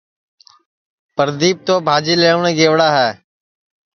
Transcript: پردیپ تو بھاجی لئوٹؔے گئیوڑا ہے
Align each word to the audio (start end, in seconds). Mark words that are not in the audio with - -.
پردیپ 1.15 1.57
تو 1.67 1.75
بھاجی 1.87 2.15
لئوٹؔے 2.21 2.51
گئیوڑا 2.57 2.87
ہے 2.97 3.09